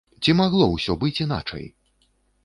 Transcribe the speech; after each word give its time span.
Ці 0.23 0.33
магло 0.39 0.67
ўсё 0.69 0.95
быць 1.03 1.19
іначай? 1.25 1.67